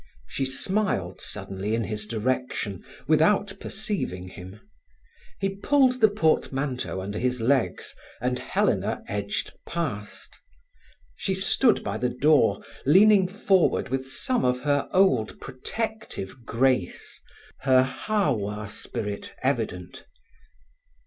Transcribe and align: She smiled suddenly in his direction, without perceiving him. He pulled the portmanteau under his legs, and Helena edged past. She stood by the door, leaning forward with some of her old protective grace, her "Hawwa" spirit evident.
She 0.25 0.45
smiled 0.45 1.21
suddenly 1.21 1.75
in 1.75 1.83
his 1.83 2.07
direction, 2.07 2.83
without 3.07 3.53
perceiving 3.59 4.29
him. 4.29 4.59
He 5.39 5.57
pulled 5.57 6.01
the 6.01 6.09
portmanteau 6.09 7.01
under 7.01 7.19
his 7.19 7.39
legs, 7.39 7.93
and 8.19 8.39
Helena 8.39 9.03
edged 9.07 9.53
past. 9.63 10.39
She 11.15 11.35
stood 11.35 11.83
by 11.83 11.99
the 11.99 12.09
door, 12.09 12.63
leaning 12.83 13.27
forward 13.27 13.89
with 13.89 14.07
some 14.11 14.43
of 14.43 14.61
her 14.61 14.89
old 14.91 15.39
protective 15.39 16.47
grace, 16.47 17.21
her 17.59 17.83
"Hawwa" 17.83 18.71
spirit 18.71 19.31
evident. 19.43 20.07